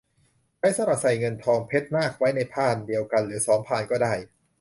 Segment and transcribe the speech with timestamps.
[0.57, 4.13] ใช้สำหรับใส่เงิน ทอง เพชร นาค ไว้ในพานเดียวกัน หรือ สอง พานก็ได้